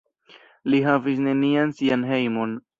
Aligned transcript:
Li 0.73 0.79
havis 0.87 1.21
nenian 1.27 1.77
sian 1.83 2.11
hejmon. 2.13 2.61